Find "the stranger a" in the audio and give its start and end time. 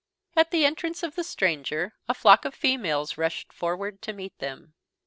1.13-2.15